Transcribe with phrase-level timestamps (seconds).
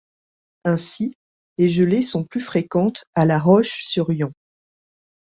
[0.63, 1.13] Ainsi,
[1.59, 4.33] les gelées sont plus fréquentes à La Roche-sur-Yon.